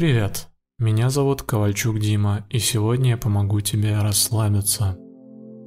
Привет, 0.00 0.48
меня 0.78 1.10
зовут 1.10 1.42
Ковальчук 1.42 1.98
Дима, 1.98 2.46
и 2.48 2.58
сегодня 2.58 3.10
я 3.10 3.16
помогу 3.18 3.60
тебе 3.60 3.98
расслабиться. 3.98 4.96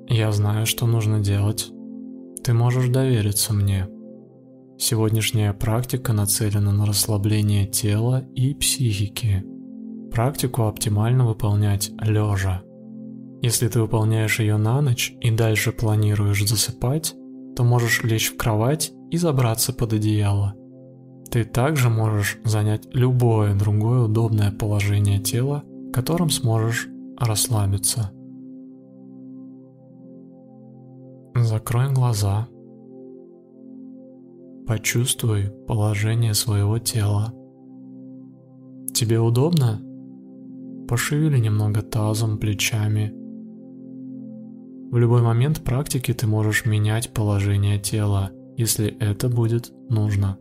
Я 0.08 0.32
знаю, 0.32 0.66
что 0.66 0.88
нужно 0.88 1.20
делать. 1.20 1.70
Ты 2.44 2.54
можешь 2.54 2.88
довериться 2.88 3.54
мне. 3.54 3.88
Сегодняшняя 4.80 5.54
практика 5.54 6.14
нацелена 6.14 6.72
на 6.72 6.88
расслабление 6.88 7.68
тела 7.68 8.26
и 8.34 8.56
психики. 8.56 9.46
Практику 10.12 10.64
оптимально 10.64 11.28
выполнять 11.28 11.92
лежа. 12.02 12.64
Если 13.44 13.68
ты 13.68 13.82
выполняешь 13.82 14.40
ее 14.40 14.58
на 14.58 14.82
ночь 14.82 15.14
и 15.22 15.30
дальше 15.30 15.72
планируешь 15.72 16.44
засыпать, 16.44 17.14
то 17.56 17.64
можешь 17.64 18.02
лечь 18.02 18.32
в 18.32 18.38
кровать 18.38 18.94
и 19.12 19.18
забраться 19.18 19.74
под 19.74 19.94
одеяло. 19.94 20.56
Ты 21.34 21.46
также 21.46 21.90
можешь 21.90 22.38
занять 22.44 22.88
любое 22.94 23.56
другое 23.56 24.02
удобное 24.02 24.52
положение 24.52 25.18
тела, 25.18 25.64
в 25.66 25.92
котором 25.92 26.30
сможешь 26.30 26.88
расслабиться. 27.18 28.12
Закрой 31.34 31.92
глаза. 31.92 32.48
Почувствуй 34.68 35.50
положение 35.68 36.36
своего 36.36 36.78
тела. 36.78 37.34
Тебе 38.94 39.20
удобно? 39.20 39.82
Пошевели 40.88 41.40
немного 41.40 41.82
тазом, 41.82 42.38
плечами. 42.38 43.12
В 44.92 44.98
любой 44.98 45.24
момент 45.24 45.64
практики 45.64 46.14
ты 46.14 46.28
можешь 46.28 46.68
менять 46.68 47.10
положение 47.10 47.80
тела, 47.80 48.30
если 48.56 48.96
это 49.00 49.30
будет 49.30 49.74
нужно. 49.90 50.38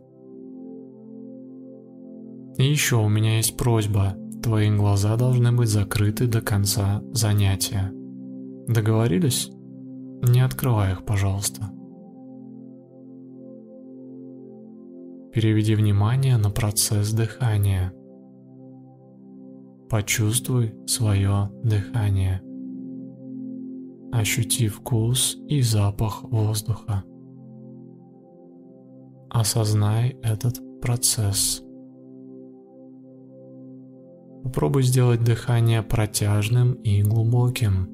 И 2.57 2.63
еще 2.63 2.97
у 2.97 3.09
меня 3.09 3.37
есть 3.37 3.57
просьба. 3.57 4.15
Твои 4.41 4.69
глаза 4.75 5.15
должны 5.15 5.51
быть 5.51 5.69
закрыты 5.69 6.27
до 6.27 6.41
конца 6.41 7.01
занятия. 7.11 7.91
Договорились? 8.67 9.49
Не 10.21 10.41
открывай 10.41 10.91
их, 10.91 11.05
пожалуйста. 11.05 11.71
Переведи 15.33 15.75
внимание 15.75 16.37
на 16.37 16.49
процесс 16.49 17.11
дыхания. 17.11 17.93
Почувствуй 19.89 20.75
свое 20.85 21.49
дыхание. 21.63 22.41
Ощути 24.11 24.67
вкус 24.67 25.37
и 25.47 25.61
запах 25.61 26.23
воздуха. 26.23 27.03
Осознай 29.29 30.17
этот 30.21 30.61
процесс. 30.81 31.63
Попробуй 34.43 34.83
сделать 34.83 35.23
дыхание 35.23 35.81
протяжным 35.81 36.73
и 36.73 37.01
глубоким. 37.01 37.87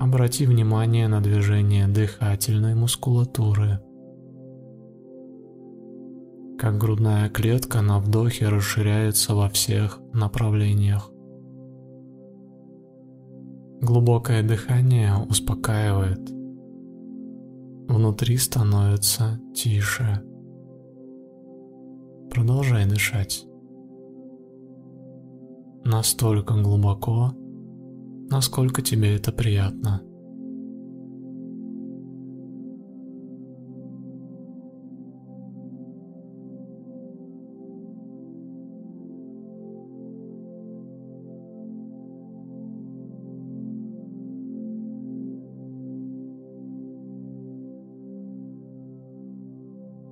Обрати 0.00 0.46
внимание 0.46 1.06
на 1.06 1.20
движение 1.20 1.86
дыхательной 1.86 2.74
мускулатуры. 2.74 3.78
Как 6.58 6.76
грудная 6.76 7.28
клетка 7.30 7.82
на 7.82 8.00
вдохе 8.00 8.48
расширяется 8.48 9.36
во 9.36 9.48
всех 9.48 10.00
направлениях. 10.12 11.08
Глубокое 13.80 14.42
дыхание 14.42 15.14
успокаивает. 15.28 16.30
Внутри 17.88 18.38
становится 18.38 19.40
тише. 19.54 20.20
Продолжай 22.28 22.86
дышать 22.86 23.46
настолько 25.84 26.54
глубоко, 26.54 27.32
насколько 28.30 28.82
тебе 28.82 29.16
это 29.16 29.32
приятно. 29.32 30.02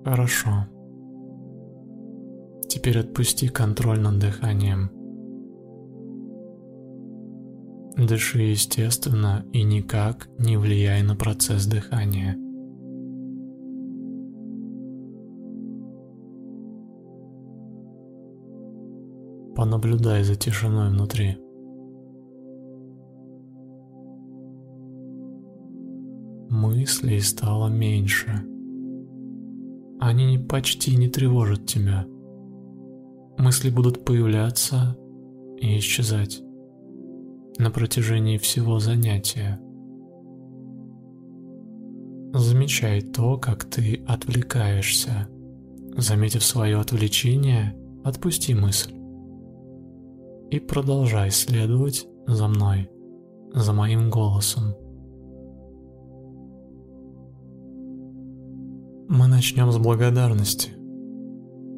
Хорошо. 0.04 0.66
Теперь 2.68 2.98
отпусти 2.98 3.48
контроль 3.48 4.00
над 4.00 4.18
дыханием. 4.18 4.99
Дыши 8.00 8.40
естественно 8.40 9.44
и 9.52 9.62
никак 9.62 10.30
не 10.38 10.56
влияй 10.56 11.02
на 11.02 11.16
процесс 11.16 11.66
дыхания. 11.66 12.34
Понаблюдай 19.54 20.22
за 20.22 20.34
тишиной 20.34 20.88
внутри. 20.88 21.36
Мыслей 26.48 27.20
стало 27.20 27.68
меньше. 27.68 28.46
Они 30.00 30.38
почти 30.38 30.96
не 30.96 31.08
тревожат 31.08 31.66
тебя. 31.66 32.06
Мысли 33.36 33.68
будут 33.68 34.06
появляться 34.06 34.96
и 35.60 35.76
исчезать 35.76 36.42
на 37.60 37.70
протяжении 37.70 38.38
всего 38.38 38.78
занятия. 38.78 39.60
Замечай 42.32 43.02
то, 43.02 43.36
как 43.36 43.64
ты 43.64 44.02
отвлекаешься. 44.06 45.28
Заметив 45.96 46.42
свое 46.42 46.80
отвлечение, 46.80 47.76
отпусти 48.02 48.54
мысль. 48.54 48.94
И 50.50 50.58
продолжай 50.58 51.30
следовать 51.30 52.06
за 52.26 52.48
мной, 52.48 52.88
за 53.52 53.72
моим 53.72 54.08
голосом. 54.08 54.74
Мы 59.08 59.26
начнем 59.26 59.70
с 59.70 59.78
благодарности. 59.78 60.70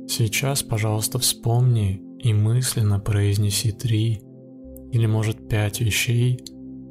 Сейчас, 0.06 0.62
пожалуйста, 0.62 1.18
вспомни 1.18 2.02
и 2.18 2.32
мысленно 2.32 3.00
произнеси 3.00 3.72
три 3.72 4.22
или 4.92 5.06
может 5.06 5.48
пять 5.48 5.80
вещей, 5.80 6.44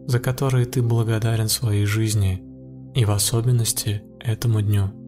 за 0.07 0.19
которые 0.19 0.65
ты 0.65 0.81
благодарен 0.81 1.47
своей 1.47 1.85
жизни 1.85 2.43
и 2.93 3.05
в 3.05 3.11
особенности 3.11 4.03
этому 4.19 4.61
дню. 4.61 5.00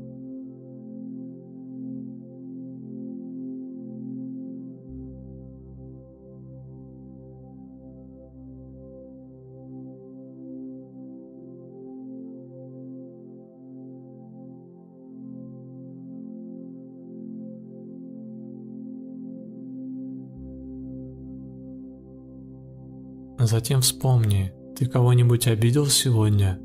Затем 23.45 23.81
вспомни, 23.81 24.53
ты 24.77 24.85
кого-нибудь 24.85 25.47
обидел 25.47 25.87
сегодня? 25.87 26.59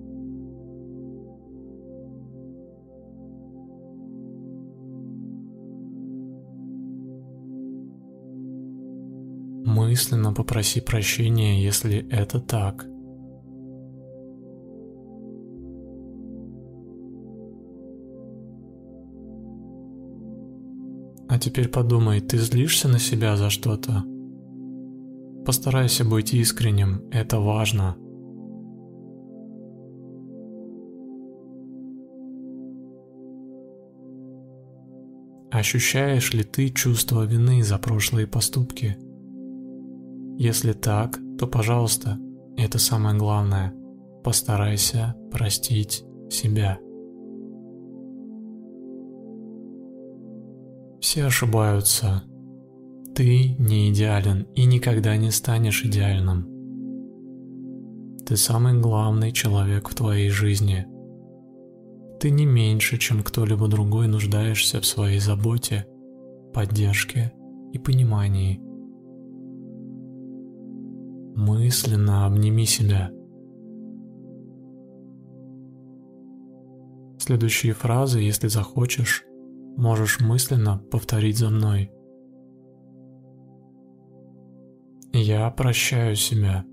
Мысленно 9.67 10.33
попроси 10.33 10.81
прощения, 10.81 11.63
если 11.63 12.09
это 12.11 12.41
так. 12.41 12.87
А 21.29 21.39
теперь 21.39 21.69
подумай, 21.69 22.21
ты 22.21 22.39
злишься 22.39 22.89
на 22.89 22.99
себя 22.99 23.37
за 23.37 23.51
что-то? 23.51 24.05
Постарайся 25.49 26.05
быть 26.05 26.35
искренним, 26.35 27.09
это 27.11 27.41
важно. 27.41 27.97
Ощущаешь 35.51 36.35
ли 36.35 36.45
ты 36.45 36.69
чувство 36.69 37.25
вины 37.25 37.63
за 37.63 37.79
прошлые 37.79 38.27
поступки? 38.27 38.99
Если 40.37 40.75
так, 40.75 41.19
то, 41.39 41.47
пожалуйста, 41.47 42.19
это 42.59 42.79
самое 42.79 43.17
главное. 43.17 43.73
Постарайся 44.23 45.17
простить 45.33 46.05
себя. 46.29 46.79
Все 51.01 51.25
ошибаются, 51.25 52.23
Ты 53.19 53.57
не 53.59 53.91
идеален 53.91 54.47
и 54.55 54.65
никогда 54.65 55.17
не 55.17 55.33
станешь 55.33 55.85
идеальным. 55.85 56.47
Ты 58.25 58.37
самый 58.37 58.81
главный 58.81 59.33
человек 59.33 59.89
в 59.89 59.95
твоей 59.97 60.31
жизни. 60.31 60.87
Ты 62.21 62.31
не 62.31 62.47
меньше, 62.47 62.97
чем 62.97 63.25
кто-либо 63.25 63.67
другой 63.67 64.07
нуждаешься 64.07 64.81
в 64.81 64.87
своей 64.87 65.19
заботе, 65.19 65.85
поддержке 66.55 67.33
и 67.73 67.79
понимании. 67.81 68.61
Мысленно 71.35 72.25
обними 72.25 72.67
себя. 72.67 73.11
Следующие 77.19 77.73
фразы, 77.73 78.21
если 78.21 78.47
захочешь, 78.47 79.25
можешь 79.77 80.21
мысленно 80.21 80.79
повторить 80.89 81.39
за 81.39 81.51
мной. 81.51 81.91
Я 85.39 85.51
прощаю 85.51 86.17
себя. 86.17 86.65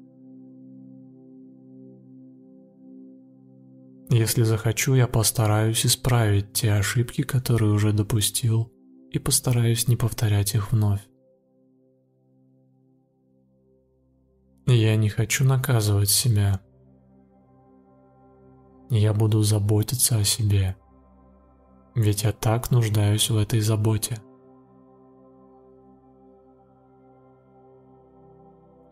Если 4.09 4.41
захочу, 4.41 4.95
я 4.95 5.07
постараюсь 5.07 5.85
исправить 5.85 6.51
те 6.53 6.73
ошибки, 6.73 7.21
которые 7.21 7.71
уже 7.71 7.93
допустил, 7.93 8.73
и 9.11 9.19
постараюсь 9.19 9.87
не 9.87 9.95
повторять 9.95 10.55
их 10.55 10.71
вновь. 10.71 11.07
Я 14.65 14.95
не 14.95 15.09
хочу 15.09 15.45
наказывать 15.45 16.09
себя. 16.09 16.59
Я 18.89 19.13
буду 19.13 19.43
заботиться 19.43 20.17
о 20.17 20.23
себе, 20.23 20.75
ведь 21.93 22.23
я 22.23 22.31
так 22.31 22.71
нуждаюсь 22.71 23.29
в 23.29 23.37
этой 23.37 23.59
заботе. 23.59 24.24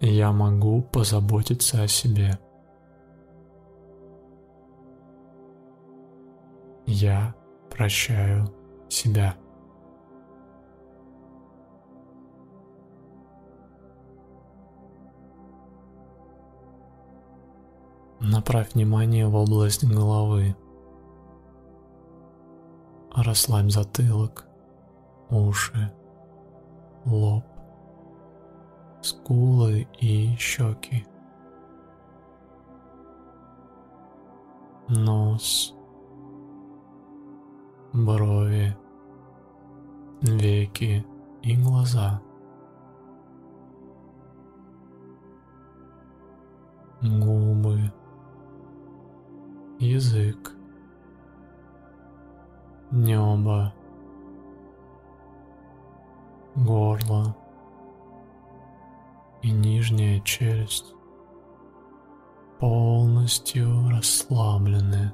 Я 0.05 0.33
могу 0.33 0.81
позаботиться 0.81 1.81
о 1.81 1.87
себе. 1.87 2.37
Я 6.85 7.33
прощаю 7.69 8.53
себя. 8.89 9.37
Направь 18.19 18.73
внимание 18.73 19.25
в 19.25 19.35
область 19.35 19.85
головы. 19.85 20.53
Расслабь 23.15 23.71
затылок, 23.71 24.47
уши, 25.29 25.93
лоб, 27.05 27.45
скулы 29.03 29.85
и 29.99 30.35
щеки. 30.37 31.05
Нос, 34.87 35.75
брови, 37.93 38.75
веки 40.21 41.05
и 41.41 41.55
глаза. 41.57 42.21
Губы, 47.01 47.91
язык, 49.79 50.55
небо, 52.91 53.73
горло 56.55 57.35
и 59.43 59.51
нижняя 59.51 60.19
челюсть 60.21 60.93
полностью 62.59 63.89
расслаблены. 63.89 65.13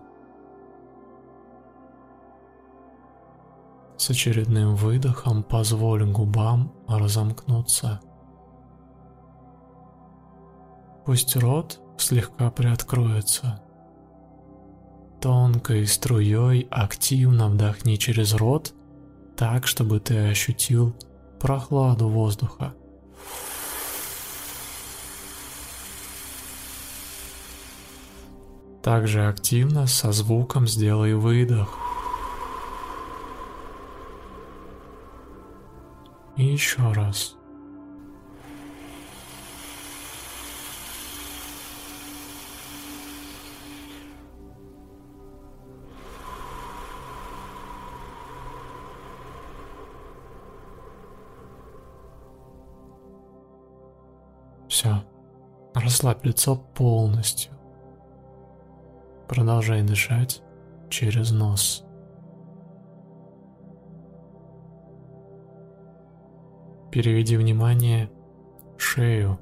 С 3.98 4.10
очередным 4.12 4.76
выдохом 4.76 5.44
позволь 5.44 6.06
губам 6.10 6.72
разомкнуться. 6.88 8.00
Пусть 11.06 11.36
рот 11.36 11.81
слегка 11.98 12.52
приоткроется. 12.52 13.62
Тонкой 15.20 15.88
струей 15.88 16.68
активно 16.70 17.50
вдохни 17.50 17.96
через 17.96 18.36
рот, 18.36 18.74
так, 19.36 19.66
чтобы 19.66 20.00
ты 20.00 20.30
ощутил 20.30 20.96
прохладу 21.40 22.08
воздуха. 22.08 22.76
Также 28.81 29.28
активно 29.28 29.88
со 29.88 30.12
звуком 30.14 30.68
сделай 30.68 31.14
выдох. 31.14 31.78
И 36.38 36.46
еще 36.46 36.94
раз. 36.94 37.36
Все. 54.70 55.04
Расслабь 55.74 56.24
лицо 56.26 56.56
полностью. 56.56 57.59
Продолжай 59.30 59.84
дышать 59.84 60.42
через 60.90 61.30
нос. 61.30 61.86
Переведи 66.92 67.38
внимание 67.38 68.10
в 68.76 68.81
шею. 68.81 69.38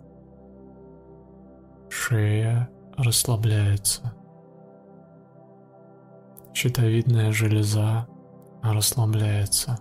Шея 1.87 2.69
расслабляется. 2.97 4.13
Щитовидная 6.53 7.31
железа 7.31 8.09
расслабляется. 8.61 9.79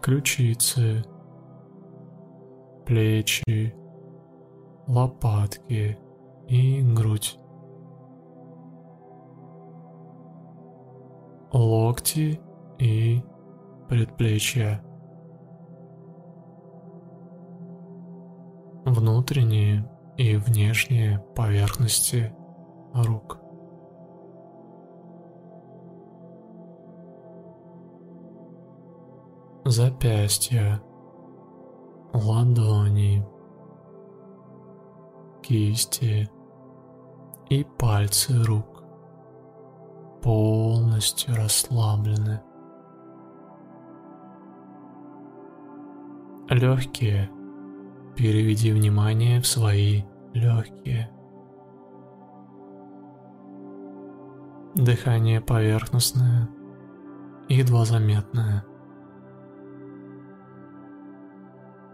Ключицы, 0.00 1.04
плечи, 2.86 3.74
лопатки 4.86 5.98
и 6.50 6.82
грудь. 6.82 7.38
Локти 11.52 12.40
и 12.78 13.22
предплечья. 13.88 14.82
Внутренние 18.84 19.88
и 20.16 20.36
внешние 20.36 21.20
поверхности 21.36 22.34
рук. 22.94 23.38
Запястья, 29.64 30.82
ладони, 32.12 33.24
кисти, 35.42 36.28
и 37.50 37.64
пальцы 37.64 38.42
рук 38.44 38.84
полностью 40.22 41.34
расслаблены. 41.34 42.40
Легкие. 46.48 47.28
Переведи 48.16 48.72
внимание 48.72 49.40
в 49.40 49.46
свои 49.46 50.02
легкие. 50.32 51.10
Дыхание 54.74 55.40
поверхностное, 55.40 56.48
едва 57.48 57.84
заметное. 57.84 58.64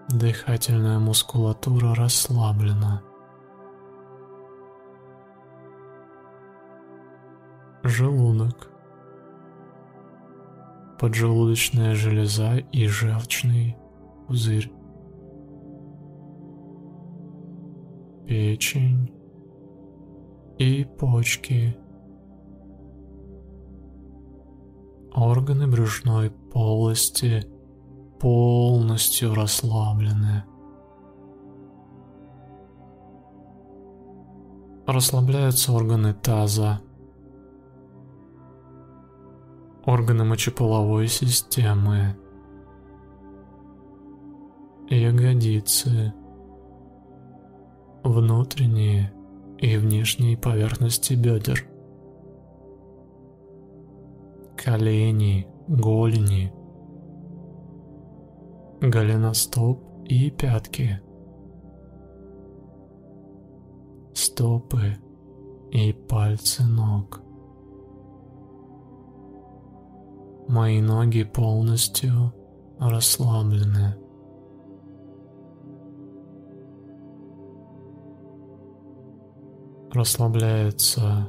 Дыхательная 0.08 0.98
мускулатура 0.98 1.94
расслаблена. 1.94 3.02
Желудок, 7.82 8.70
поджелудочная 10.98 11.94
железа 11.94 12.56
и 12.56 12.86
желчный 12.86 13.76
пузырь, 14.26 14.72
печень 18.26 19.12
и 20.58 20.84
почки, 20.98 21.76
Органы 25.16 25.66
брюшной 25.66 26.28
полости 26.30 27.46
полностью 28.20 29.32
расслаблены. 29.32 30.44
Расслабляются 34.86 35.72
органы 35.72 36.12
таза, 36.12 36.82
органы 39.86 40.24
мочеполовой 40.24 41.06
системы, 41.06 42.16
ягодицы, 44.90 46.12
внутренние 48.02 49.12
и 49.58 49.76
внешние 49.76 50.36
поверхности 50.36 51.14
бедер, 51.14 51.68
колени, 54.56 55.46
голени, 55.68 56.52
голеностоп 58.80 59.80
и 60.04 60.30
пятки, 60.30 61.00
стопы 64.14 64.96
и 65.70 65.92
пальцы 65.92 66.64
ног. 66.64 67.25
Мои 70.48 70.80
ноги 70.80 71.24
полностью 71.24 72.32
расслаблены. 72.78 73.96
Расслабляется 79.92 81.28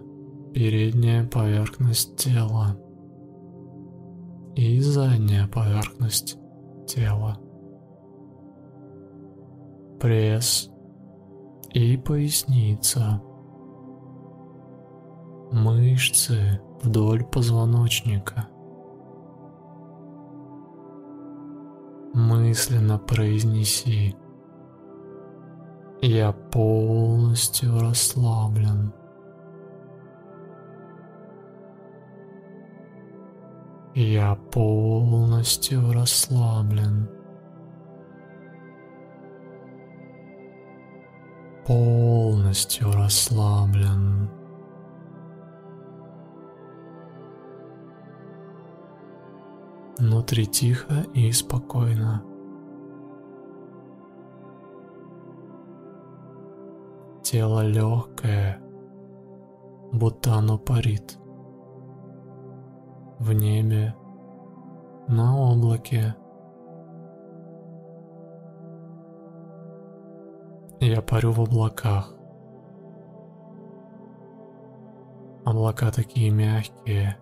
передняя 0.53 1.25
поверхность 1.27 2.15
тела 2.17 2.77
и 4.55 4.79
задняя 4.81 5.47
поверхность 5.47 6.38
тела. 6.88 7.38
Пресс 10.00 10.69
и 11.74 11.97
поясница. 11.97 13.21
Мышцы 15.51 16.59
вдоль 16.83 17.24
позвоночника. 17.24 18.47
Мысленно 22.17 22.97
произнеси 22.97 24.15
«Я 26.01 26.31
полностью 26.31 27.79
расслаблен». 27.79 28.91
Я 33.93 34.36
полностью 34.51 35.91
расслаблен. 35.91 37.09
Полностью 41.65 42.91
расслаблен. 42.91 44.37
Внутри 49.99 50.45
тихо 50.45 51.05
и 51.15 51.31
спокойно. 51.31 52.23
Тело 57.23 57.65
легкое, 57.65 58.61
будто 59.91 60.35
оно 60.35 60.59
парит. 60.59 61.17
В 63.17 63.33
небе, 63.33 63.95
на 65.07 65.35
облаке. 65.35 66.15
Я 70.79 71.01
парю 71.01 71.31
в 71.31 71.41
облаках. 71.41 72.13
Облака 75.43 75.91
такие 75.91 76.29
мягкие, 76.29 77.17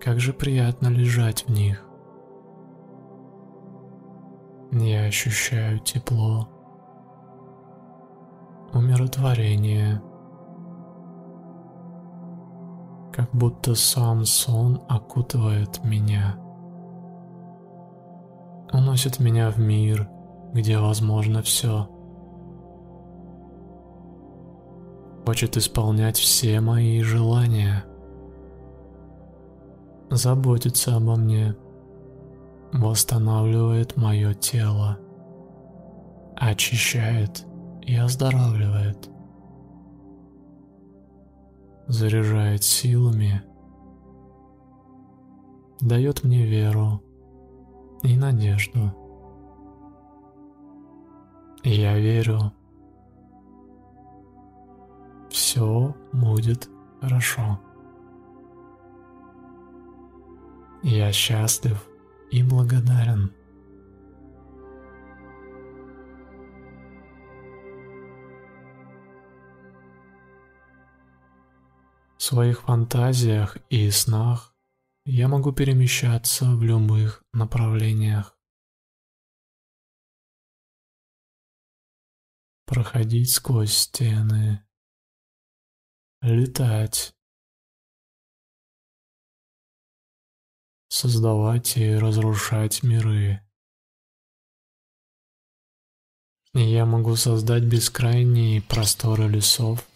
как 0.00 0.18
же 0.18 0.32
приятно 0.32 0.88
лежать 0.88 1.44
в 1.46 1.50
них. 1.50 1.84
Я 4.72 5.04
ощущаю 5.04 5.80
тепло, 5.80 6.48
умиротворение, 8.72 10.00
как 13.12 13.30
будто 13.32 13.74
сам 13.74 14.24
сон 14.24 14.80
окутывает 14.88 15.84
меня. 15.84 16.36
Уносит 18.72 19.18
меня 19.18 19.50
в 19.50 19.58
мир, 19.58 20.08
где 20.54 20.78
возможно 20.78 21.42
все. 21.42 21.88
Хочет 25.26 25.56
исполнять 25.56 26.16
все 26.16 26.60
мои 26.60 27.02
желания– 27.02 27.84
заботится 30.10 30.96
обо 30.96 31.16
мне, 31.16 31.56
восстанавливает 32.72 33.96
мое 33.96 34.34
тело, 34.34 34.98
очищает 36.36 37.46
и 37.82 37.96
оздоравливает, 37.96 39.08
заряжает 41.86 42.64
силами, 42.64 43.42
дает 45.80 46.24
мне 46.24 46.44
веру 46.44 47.02
и 48.02 48.16
надежду. 48.16 48.92
Я 51.62 51.98
верю, 51.98 52.52
все 55.28 55.94
будет 56.12 56.68
хорошо. 57.00 57.60
Я 60.82 61.12
счастлив 61.12 61.86
и 62.30 62.42
благодарен. 62.42 63.34
В 72.16 72.22
своих 72.22 72.62
фантазиях 72.62 73.58
и 73.68 73.90
снах 73.90 74.54
я 75.04 75.28
могу 75.28 75.52
перемещаться 75.52 76.46
в 76.56 76.62
любых 76.62 77.24
направлениях. 77.32 78.38
Проходить 82.64 83.32
сквозь 83.32 83.72
стены, 83.72 84.64
летать, 86.22 87.14
создавать 90.90 91.76
и 91.76 91.94
разрушать 91.94 92.82
миры. 92.82 93.40
я 96.52 96.84
могу 96.84 97.14
создать 97.14 97.62
бескрайние 97.62 98.60
просторы 98.60 99.28
лесов, 99.28 99.86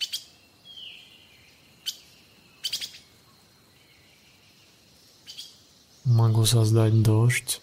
могу 6.04 6.46
создать 6.46 7.02
дождь, 7.02 7.60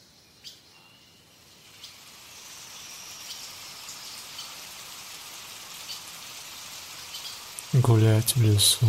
гулять 7.72 8.36
в 8.36 8.44
лесу 8.44 8.88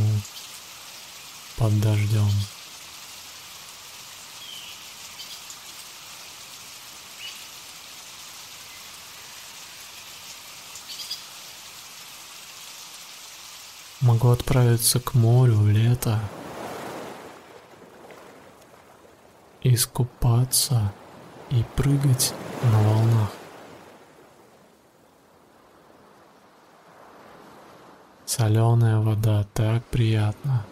под 1.56 1.80
дождем. 1.80 2.28
Могу 14.02 14.30
отправиться 14.30 14.98
к 14.98 15.14
морю 15.14 15.54
в 15.54 15.68
лето. 15.68 16.18
Искупаться 19.62 20.92
и 21.50 21.62
прыгать 21.76 22.34
на 22.64 22.82
волнах. 22.82 23.30
Соленая 28.26 28.98
вода 28.98 29.46
так 29.54 29.84
приятна. 29.84 30.66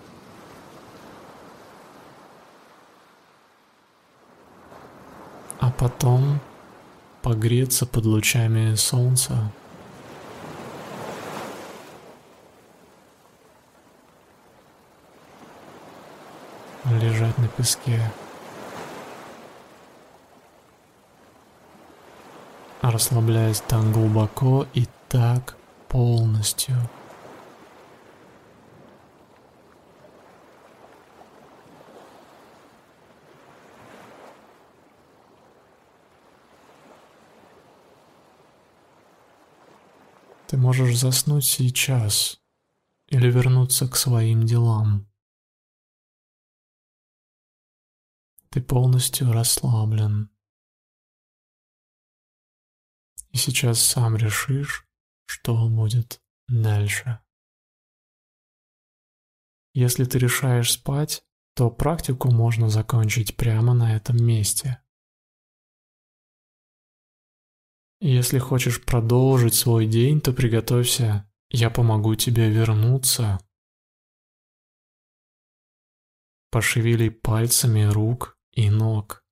А 5.61 5.71
потом 5.71 6.41
погреться 7.23 7.87
под 7.87 8.07
лучами 8.07 8.75
солнца 8.75 9.53
лежа 16.87 17.10
лежать 17.21 17.39
на 17.39 17.49
песке. 17.49 18.01
Расслабляясь 22.81 23.61
так 23.61 23.85
глубоко 23.93 24.67
и 24.73 24.87
так 25.09 25.57
полностью. 25.89 26.77
Ты 40.47 40.57
можешь 40.57 40.99
заснуть 40.99 41.45
сейчас 41.45 42.41
или 43.09 43.31
вернуться 43.31 43.87
к 43.89 43.97
своим 43.97 44.45
делам. 44.47 45.10
Ты 48.53 48.61
полностью 48.61 49.33
расслаблен. 49.33 50.29
И 53.31 53.37
сейчас 53.37 53.81
сам 53.81 54.17
решишь, 54.17 54.89
что 55.27 55.69
будет 55.69 56.21
дальше. 56.49 57.21
Если 59.73 60.05
ты 60.05 60.19
решаешь 60.19 60.73
спать, 60.73 61.25
то 61.55 61.71
практику 61.71 62.33
можно 62.33 62.69
закончить 62.69 63.37
прямо 63.37 63.73
на 63.73 63.95
этом 63.95 64.17
месте. 64.17 64.83
Если 68.01 68.39
хочешь 68.39 68.85
продолжить 68.85 69.55
свой 69.55 69.87
день, 69.87 70.21
то 70.21 70.33
приготовься, 70.33 71.31
я 71.51 71.71
помогу 71.71 72.17
тебе 72.17 72.51
вернуться. 72.51 73.39
Пошевели 76.51 77.11
пальцами 77.11 77.85
рук 77.85 78.40
и 78.53 78.71
ног. 78.71 79.25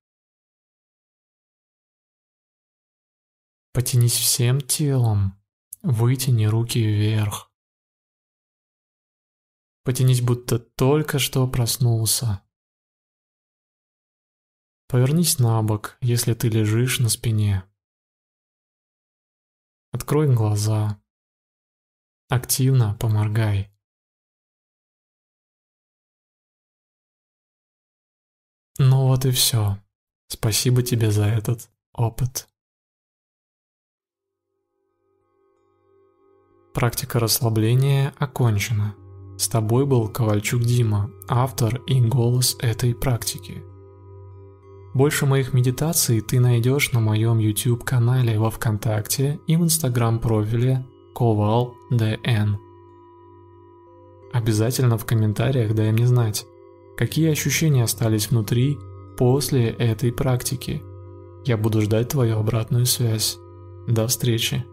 Потянись 3.73 4.17
всем 4.17 4.61
телом, 4.61 5.41
вытяни 5.81 6.45
руки 6.45 6.79
вверх. 6.79 7.51
Потянись, 9.83 10.21
будто 10.21 10.59
только 10.59 11.19
что 11.19 11.47
проснулся. 11.47 12.43
Повернись 14.87 15.39
на 15.39 15.61
бок, 15.61 15.97
если 16.01 16.33
ты 16.33 16.49
лежишь 16.49 16.99
на 16.99 17.09
спине. 17.09 17.63
Открой 19.91 20.33
глаза. 20.33 21.01
Активно 22.27 22.95
поморгай. 22.95 23.71
Ну 28.81 29.07
вот 29.07 29.25
и 29.25 29.31
все. 29.31 29.77
Спасибо 30.29 30.81
тебе 30.83 31.11
за 31.11 31.25
этот 31.25 31.69
опыт. 31.93 32.47
Практика 36.73 37.19
расслабления 37.19 38.13
окончена. 38.17 38.95
С 39.37 39.49
тобой 39.49 39.85
был 39.85 40.07
Ковальчук 40.07 40.61
Дима, 40.61 41.11
автор 41.27 41.81
и 41.87 41.99
голос 41.99 42.55
этой 42.61 42.95
практики. 42.95 43.61
Больше 44.93 45.25
моих 45.25 45.53
медитаций 45.53 46.21
ты 46.21 46.39
найдешь 46.39 46.93
на 46.93 47.01
моем 47.01 47.37
YouTube 47.37 47.83
канале 47.83 48.39
во 48.39 48.49
Вконтакте 48.49 49.41
и 49.45 49.57
в 49.57 49.63
Instagram 49.65 50.19
профиле 50.19 50.85
KovalDN. 51.17 52.55
Обязательно 54.31 54.97
в 54.97 55.05
комментариях 55.05 55.75
дай 55.75 55.91
мне 55.91 56.07
знать, 56.07 56.45
какие 56.99 57.31
ощущения 57.31 57.83
остались 57.85 58.29
внутри 58.29 58.77
после 59.17 59.69
этой 59.69 60.11
практики. 60.11 60.83
Я 61.45 61.55
буду 61.55 61.81
ждать 61.81 62.09
твою 62.09 62.37
обратную 62.37 62.85
связь. 62.85 63.37
До 63.87 64.05
встречи. 64.05 64.65